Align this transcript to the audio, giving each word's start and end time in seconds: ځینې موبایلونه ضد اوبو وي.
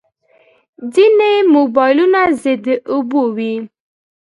ځینې 0.93 1.31
موبایلونه 1.55 2.21
ضد 2.41 2.65
اوبو 2.93 3.23
وي. 3.35 3.55